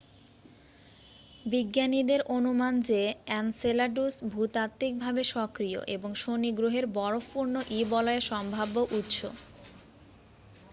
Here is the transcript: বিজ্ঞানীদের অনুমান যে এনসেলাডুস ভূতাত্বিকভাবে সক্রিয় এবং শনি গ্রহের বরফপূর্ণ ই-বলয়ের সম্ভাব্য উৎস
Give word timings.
বিজ্ঞানীদের 1.45 2.21
অনুমান 2.35 2.73
যে 2.89 3.01
এনসেলাডুস 3.35 4.13
ভূতাত্বিকভাবে 4.31 5.21
সক্রিয় 5.33 5.79
এবং 5.95 6.09
শনি 6.15 6.49
গ্রহের 6.57 6.85
বরফপূর্ণ 6.97 7.53
ই-বলয়ের 7.77 8.23
সম্ভাব্য 8.31 8.75
উৎস 8.91 9.17